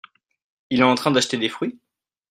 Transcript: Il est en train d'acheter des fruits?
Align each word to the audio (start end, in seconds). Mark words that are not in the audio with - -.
Il 0.71 0.79
est 0.79 0.83
en 0.83 0.95
train 0.95 1.11
d'acheter 1.11 1.37
des 1.37 1.47
fruits? 1.47 1.79